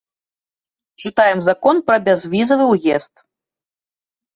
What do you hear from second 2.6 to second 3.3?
ўезд.